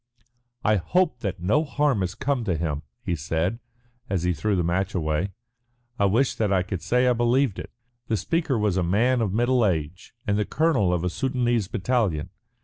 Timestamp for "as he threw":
4.09-4.55